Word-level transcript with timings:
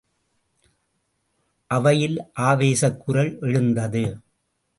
அவையில் 1.71 2.17
ஆவேசக் 2.39 2.99
குரல் 2.99 3.37
எழுந்தது. 3.41 4.03